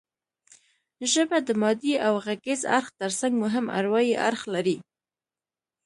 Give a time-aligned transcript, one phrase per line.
[1.11, 4.77] ژبه د مادي او غږیز اړخ ترڅنګ مهم اروايي اړخ لري